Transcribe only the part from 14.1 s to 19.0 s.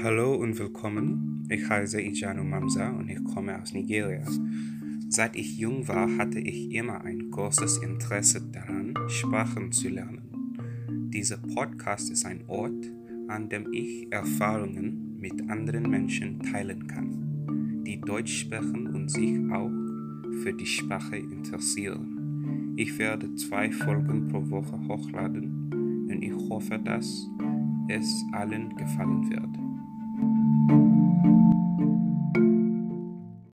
Erfahrungen mit anderen Menschen teilen kann, die Deutsch sprechen